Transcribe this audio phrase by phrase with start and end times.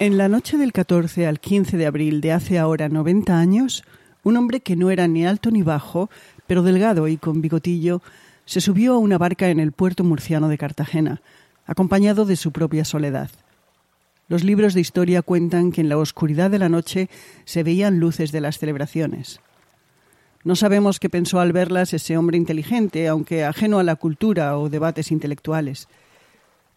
[0.00, 3.84] En la noche del 14 al 15 de abril de hace ahora 90 años,
[4.24, 6.10] un hombre que no era ni alto ni bajo,
[6.48, 8.02] pero delgado y con bigotillo,
[8.44, 11.22] se subió a una barca en el puerto murciano de Cartagena,
[11.64, 13.30] acompañado de su propia soledad.
[14.26, 17.08] Los libros de historia cuentan que en la oscuridad de la noche
[17.44, 19.38] se veían luces de las celebraciones.
[20.42, 24.68] No sabemos qué pensó al verlas ese hombre inteligente, aunque ajeno a la cultura o
[24.68, 25.86] debates intelectuales.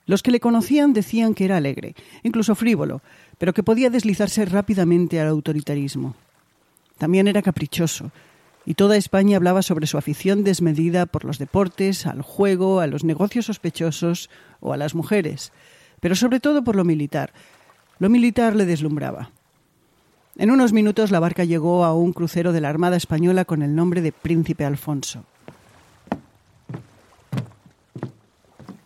[0.08, 1.94] Los que le conocían decían que era alegre,
[2.24, 3.02] incluso frívolo,
[3.38, 6.16] pero que podía deslizarse rápidamente al autoritarismo.
[6.98, 8.12] También era caprichoso,
[8.66, 13.04] y toda España hablaba sobre su afición desmedida por los deportes, al juego, a los
[13.04, 14.30] negocios sospechosos
[14.62, 15.52] o a las mujeres,
[16.00, 17.34] pero sobre todo por lo militar.
[18.00, 19.32] Lo militar le deslumbraba.
[20.38, 23.76] En unos minutos la barca llegó a un crucero de la Armada Española con el
[23.76, 25.26] nombre de Príncipe Alfonso.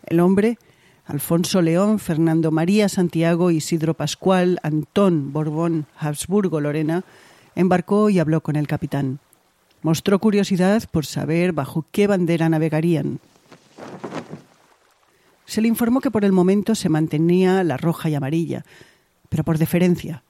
[0.05, 0.57] El hombre
[1.11, 7.03] Alfonso León, Fernando María Santiago, Isidro Pascual, Antón Borbón, Habsburgo Lorena,
[7.53, 9.19] embarcó y habló con el capitán.
[9.81, 13.19] Mostró curiosidad por saber bajo qué bandera navegarían.
[15.45, 18.63] Se le informó que por el momento se mantenía la roja y amarilla,
[19.27, 20.23] pero por deferencia,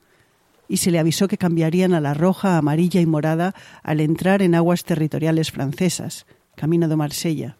[0.67, 4.55] y se le avisó que cambiarían a la roja, amarilla y morada al entrar en
[4.55, 7.57] aguas territoriales francesas, camino de Marsella.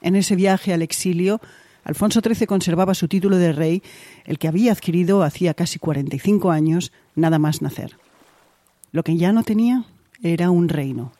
[0.00, 1.40] En ese viaje al exilio,
[1.84, 3.82] Alfonso XIII conservaba su título de rey,
[4.24, 7.96] el que había adquirido hacía casi 45 años, nada más nacer.
[8.92, 9.84] Lo que ya no tenía
[10.22, 11.12] era un reino.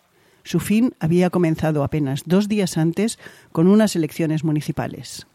[0.42, 3.18] Su fin había comenzado apenas dos días antes
[3.52, 5.26] con unas elecciones municipales.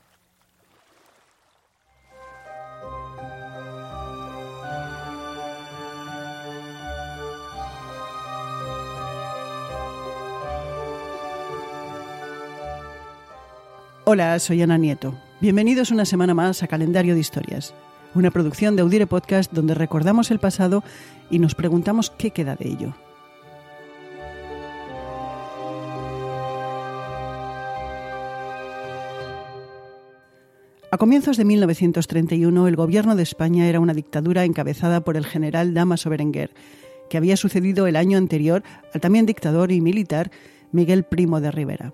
[14.16, 15.14] Hola, soy Ana Nieto.
[15.42, 17.74] Bienvenidos una semana más a Calendario de Historias,
[18.14, 20.86] una producción de Audire Podcast donde recordamos el pasado
[21.30, 22.96] y nos preguntamos qué queda de ello.
[30.92, 35.74] A comienzos de 1931, el gobierno de España era una dictadura encabezada por el general
[35.74, 36.52] Damaso Berenguer,
[37.09, 40.31] que había sucedido el año anterior al también dictador y militar
[40.72, 41.92] Miguel Primo de Rivera.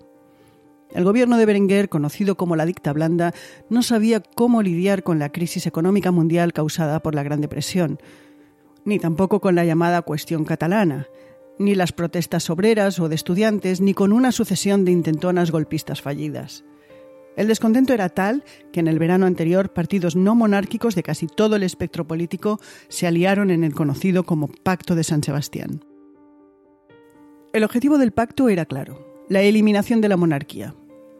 [0.94, 3.32] El gobierno de Berenguer, conocido como la dicta blanda,
[3.70, 7.98] no sabía cómo lidiar con la crisis económica mundial causada por la Gran Depresión,
[8.84, 11.06] ni tampoco con la llamada cuestión catalana,
[11.58, 16.64] ni las protestas obreras o de estudiantes, ni con una sucesión de intentonas golpistas fallidas.
[17.36, 21.56] El descontento era tal que en el verano anterior partidos no monárquicos de casi todo
[21.56, 25.82] el espectro político se aliaron en el conocido como Pacto de San Sebastián.
[27.54, 30.74] El objetivo del pacto era claro, la eliminación de la monarquía,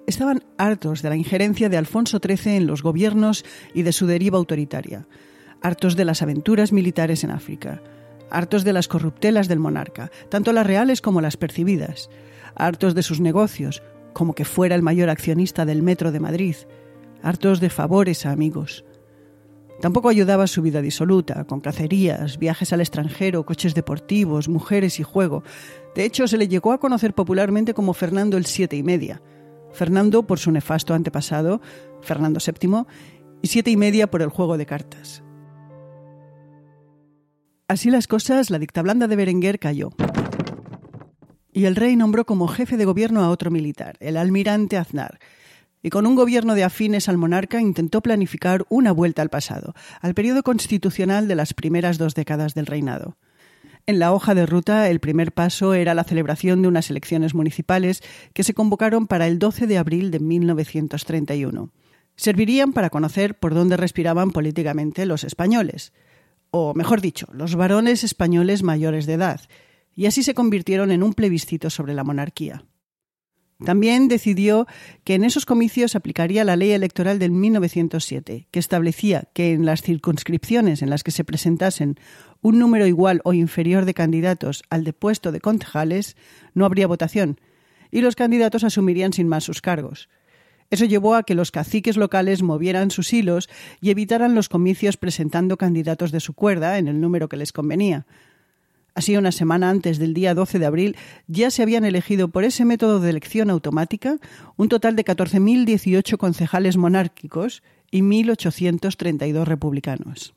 [0.07, 4.39] estaban hartos de la injerencia de Alfonso XIII en los gobiernos y de su deriva
[4.39, 5.07] autoritaria,
[5.61, 7.83] hartos de las aventuras militares en África,
[8.31, 12.11] hartos de las corruptelas del monarca, tanto las reales como las percibidas,
[12.55, 16.57] hartos de sus negocios, como que fuera el mayor accionista del Metro de Madrid,
[17.23, 18.85] hartos de favores a amigos.
[19.81, 25.43] Tampoco ayudaba su vida disoluta, con cacerías, viajes al extranjero, coches deportivos, mujeres y juego.
[25.97, 29.21] De hecho, se le llegó a conocer popularmente como Fernando el Siete y Media,
[29.73, 31.61] Fernando por su nefasto antepasado,
[32.03, 32.85] Fernando VII,
[33.43, 35.23] y siete y media por el juego de cartas.
[37.69, 39.91] Así las cosas, la dictablanda de Berenguer cayó.
[41.53, 45.19] Y el rey nombró como jefe de gobierno a otro militar, el almirante Aznar,
[45.83, 50.15] y con un gobierno de afines al monarca intentó planificar una vuelta al pasado, al
[50.15, 53.17] periodo constitucional de las primeras dos décadas del reinado.
[53.85, 58.01] En la hoja de ruta, el primer paso era la celebración de unas elecciones municipales
[58.33, 61.73] que se convocaron para el 12 de abril de 1931.
[62.15, 65.93] Servirían para conocer por dónde respiraban políticamente los españoles,
[66.53, 69.41] o mejor dicho, los varones españoles mayores de edad,
[69.95, 72.65] y así se convirtieron en un plebiscito sobre la monarquía.
[73.65, 74.67] También decidió
[75.05, 79.83] que en esos comicios aplicaría la ley electoral del 1907, que establecía que en las
[79.83, 81.97] circunscripciones en las que se presentasen
[82.41, 86.17] un número igual o inferior de candidatos al de puesto de concejales,
[86.55, 87.41] no habría votación,
[87.93, 90.09] y los candidatos asumirían sin más sus cargos.
[90.71, 93.49] Eso llevó a que los caciques locales movieran sus hilos
[93.81, 98.07] y evitaran los comicios presentando candidatos de su cuerda en el número que les convenía,
[98.95, 100.97] Así, una semana antes del día 12 de abril,
[101.27, 104.19] ya se habían elegido por ese método de elección automática
[104.57, 110.35] un total de 14.018 concejales monárquicos y 1.832 republicanos.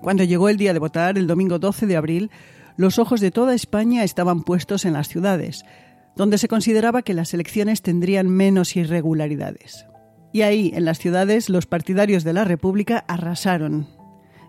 [0.00, 2.30] Cuando llegó el día de votar, el domingo 12 de abril,
[2.76, 5.64] los ojos de toda España estaban puestos en las ciudades,
[6.16, 9.89] donde se consideraba que las elecciones tendrían menos irregularidades.
[10.32, 13.88] Y ahí, en las ciudades, los partidarios de la República arrasaron.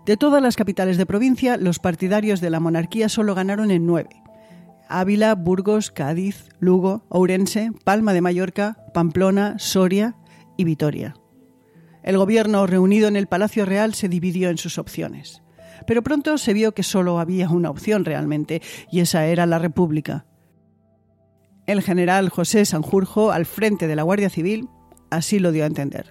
[0.06, 4.22] De todas las capitales de provincia, los partidarios de la monarquía solo ganaron en nueve.
[4.88, 10.16] Ávila, Burgos, Cádiz, Lugo, Ourense, Palma de Mallorca, Pamplona, Soria
[10.56, 11.14] y Vitoria.
[12.02, 15.42] El gobierno reunido en el Palacio Real se dividió en sus opciones.
[15.86, 20.26] Pero pronto se vio que solo había una opción realmente, y esa era la República.
[21.66, 24.68] El general José Sanjurjo, al frente de la Guardia Civil,
[25.12, 26.10] así lo dio a entender.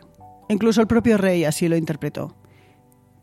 [0.49, 2.35] Incluso el propio rey así lo interpretó.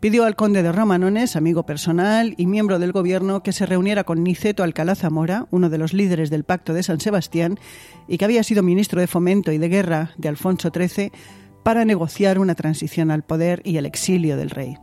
[0.00, 4.22] Pidió al conde de Romanones, amigo personal y miembro del gobierno, que se reuniera con
[4.22, 7.58] Niceto Alcalá Zamora, uno de los líderes del Pacto de San Sebastián,
[8.06, 11.10] y que había sido ministro de Fomento y de Guerra de Alfonso XIII,
[11.64, 14.78] para negociar una transición al poder y el exilio del rey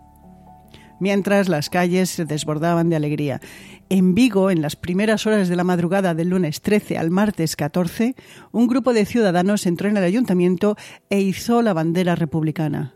[1.00, 3.42] mientras las calles se desbordaban de alegría.
[3.89, 8.15] En Vigo, en las primeras horas de la madrugada del lunes 13 al martes 14,
[8.51, 10.75] un grupo de ciudadanos entró en el ayuntamiento
[11.09, 12.95] e hizo la bandera republicana.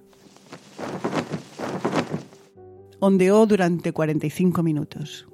[3.00, 5.28] Ondeó durante 45 minutos.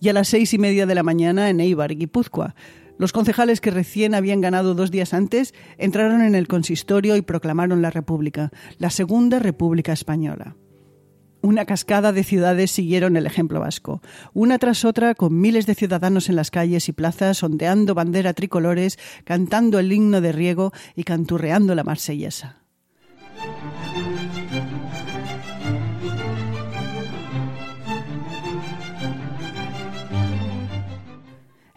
[0.00, 2.54] Y a las seis y media de la mañana en Eibar, Guipúzcoa,
[3.00, 7.80] los concejales que recién habían ganado dos días antes entraron en el consistorio y proclamaron
[7.80, 10.56] la República, la Segunda República Española.
[11.42, 14.02] Una cascada de ciudades siguieron el ejemplo vasco,
[14.34, 18.98] una tras otra con miles de ciudadanos en las calles y plazas ondeando bandera tricolores,
[19.24, 22.60] cantando el himno de riego y canturreando la marsellesa.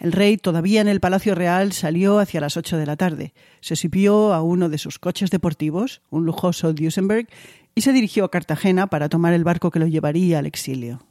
[0.03, 3.33] El rey, todavía en el Palacio Real, salió hacia las ocho de la tarde.
[3.61, 7.29] Se subió a uno de sus coches deportivos, un lujoso Duesenberg,
[7.75, 11.05] y se dirigió a Cartagena para tomar el barco que lo llevaría al exilio.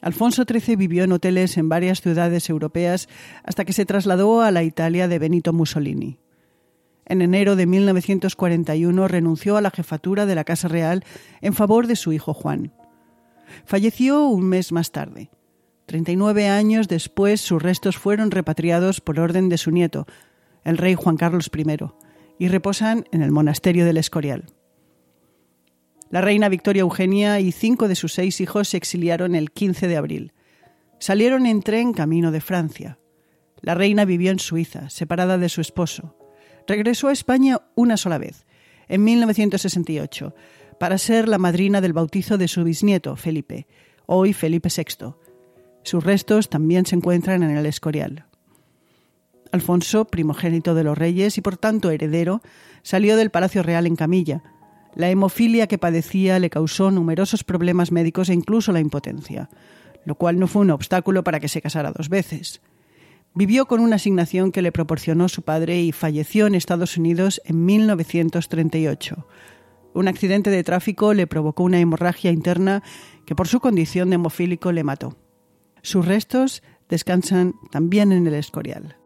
[0.00, 3.08] Alfonso XIII vivió en hoteles en varias ciudades europeas
[3.44, 6.18] hasta que se trasladó a la Italia de Benito Mussolini.
[7.04, 11.04] En enero de 1941 renunció a la jefatura de la Casa Real
[11.40, 12.72] en favor de su hijo Juan.
[13.64, 15.30] Falleció un mes más tarde.
[15.86, 20.06] Treinta y nueve años después sus restos fueron repatriados por orden de su nieto,
[20.64, 21.76] el rey Juan Carlos I,
[22.42, 24.46] y reposan en el monasterio del Escorial.
[26.10, 29.96] La reina Victoria Eugenia y cinco de sus seis hijos se exiliaron el 15 de
[29.96, 30.32] abril.
[30.98, 32.98] Salieron en tren camino de Francia.
[33.60, 36.16] La reina vivió en Suiza, separada de su esposo.
[36.66, 38.44] Regresó a España una sola vez,
[38.88, 40.34] en 1968,
[40.80, 43.68] para ser la madrina del bautizo de su bisnieto, Felipe,
[44.06, 45.14] hoy Felipe VI.
[45.84, 48.26] Sus restos también se encuentran en el Escorial.
[49.52, 52.40] Alfonso, primogénito de los reyes y por tanto heredero,
[52.82, 54.42] salió del Palacio Real en camilla.
[54.94, 59.48] La hemofilia que padecía le causó numerosos problemas médicos e incluso la impotencia,
[60.04, 62.60] lo cual no fue un obstáculo para que se casara dos veces.
[63.34, 67.64] Vivió con una asignación que le proporcionó su padre y falleció en Estados Unidos en
[67.64, 69.26] 1938.
[69.94, 72.82] Un accidente de tráfico le provocó una hemorragia interna
[73.26, 75.16] que por su condición de hemofílico le mató.
[75.82, 78.96] Sus restos descansan también en el Escorial.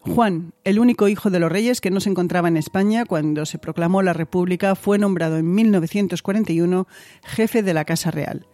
[0.00, 3.58] Juan, el único hijo de los reyes que no se encontraba en España cuando se
[3.58, 6.86] proclamó la República, fue nombrado en 1941
[7.24, 8.46] jefe de la Casa Real.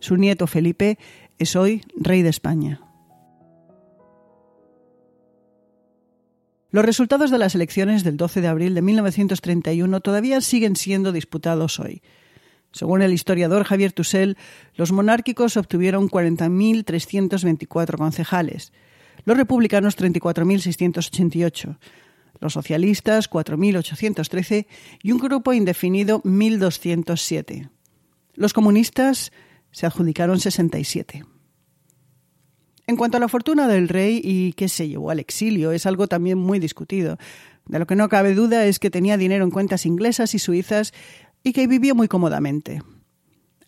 [0.00, 0.98] Su nieto Felipe
[1.38, 2.80] es hoy rey de España.
[6.70, 11.80] Los resultados de las elecciones del 12 de abril de 1931 todavía siguen siendo disputados
[11.80, 12.02] hoy.
[12.72, 14.36] Según el historiador Javier Tussell,
[14.74, 18.74] los monárquicos obtuvieron 40.324 concejales,
[19.28, 21.76] los republicanos 34.688,
[22.40, 24.66] los socialistas 4.813
[25.02, 27.68] y un grupo indefinido 1.207.
[28.32, 29.30] Los comunistas
[29.70, 31.26] se adjudicaron 67.
[32.86, 36.06] En cuanto a la fortuna del rey y qué se llevó al exilio, es algo
[36.06, 37.18] también muy discutido.
[37.66, 40.94] De lo que no cabe duda es que tenía dinero en cuentas inglesas y suizas
[41.42, 42.80] y que vivió muy cómodamente.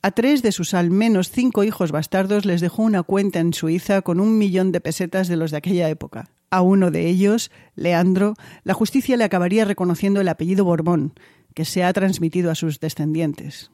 [0.02, 4.00] A tres de sus al menos cinco hijos bastardos les dejó una cuenta en Suiza
[4.00, 6.30] con un millón de pesetas de los de aquella época.
[6.49, 11.12] A uno de ellos, Leandro, la justicia le acabaría reconociendo el apellido Borbón,
[11.54, 13.71] que se ha transmitido a sus descendientes.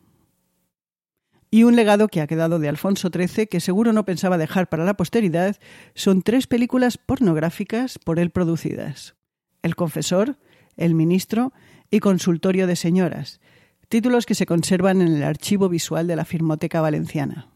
[1.49, 4.85] Y un legado que ha quedado de Alfonso XIII, que seguro no pensaba dejar para
[4.85, 5.57] la posteridad,
[5.95, 9.15] son tres películas pornográficas por él producidas.
[9.63, 10.39] El confesor,
[10.77, 11.53] El ministro
[11.89, 13.41] y Consultorio de señoras,
[13.89, 17.49] títulos que se conservan en el archivo visual de la Filmoteca Valenciana.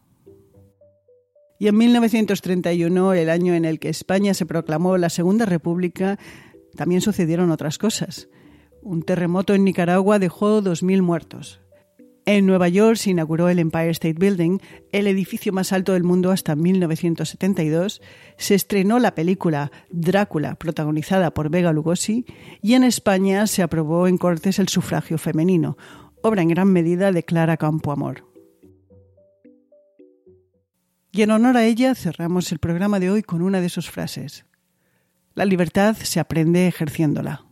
[1.59, 6.17] Y en 1931, el año en el que España se proclamó la Segunda República,
[6.75, 8.29] también sucedieron otras cosas.
[8.81, 11.61] Un terremoto en Nicaragua dejó 2.000 muertos.
[12.25, 14.59] En Nueva York se inauguró el Empire State Building,
[14.91, 18.01] el edificio más alto del mundo hasta 1972.
[18.37, 22.25] Se estrenó la película Drácula, protagonizada por Vega Lugosi,
[22.61, 25.77] y en España se aprobó en Cortes el sufragio femenino,
[26.21, 28.25] obra en gran medida de Clara Campoamor.
[31.11, 34.45] Y en honor a ella cerramos el programa de hoy con una de sus frases.
[35.33, 37.43] La libertad se aprende ejerciéndola.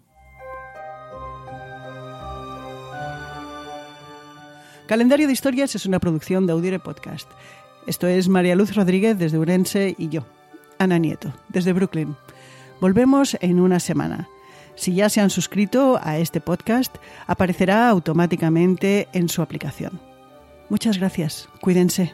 [4.88, 7.29] Calendario de Historias es una producción de Audire Podcast.
[7.85, 10.25] Esto es María Luz Rodríguez desde Urense y yo,
[10.79, 12.15] Ana Nieto, desde Brooklyn.
[12.79, 14.29] Volvemos en una semana.
[14.79, 16.95] Si ya se han suscrito a este podcast,
[17.27, 20.00] aparecerá automáticamente en su aplicación.
[20.69, 21.50] Muchas gracias.
[21.59, 22.13] Cuídense.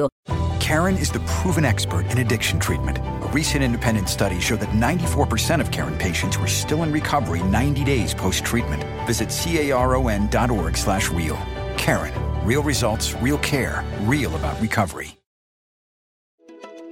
[0.71, 2.97] Karen is the proven expert in addiction treatment.
[2.97, 7.83] A recent independent study showed that 94% of Karen patients were still in recovery 90
[7.83, 8.81] days post-treatment.
[9.05, 11.37] Visit caron.org slash real.
[11.75, 12.13] Karen.
[12.47, 15.17] Real results, real care, real about recovery.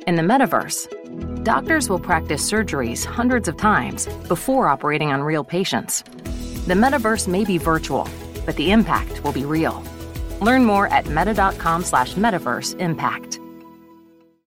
[0.06, 6.04] In the metaverse, doctors will practice surgeries hundreds of times before operating on real patients.
[6.68, 8.10] The metaverse may be virtual,
[8.46, 9.82] but the impact will be real.
[10.42, 13.39] Learn more at meta.com slash metaverse impact.